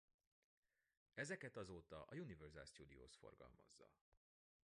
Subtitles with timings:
[1.13, 3.91] Ezeket azóta a Universal Studios forgalmazza.